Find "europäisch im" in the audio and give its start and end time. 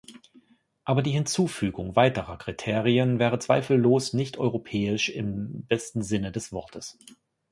4.39-5.67